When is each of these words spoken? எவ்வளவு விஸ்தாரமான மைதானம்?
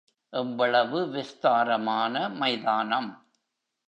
எவ்வளவு 0.33 1.09
விஸ்தாரமான 1.09 2.29
மைதானம்? 2.29 3.11